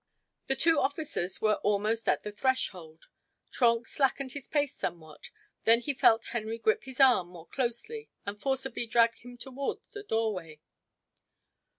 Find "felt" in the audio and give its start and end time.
5.93-6.25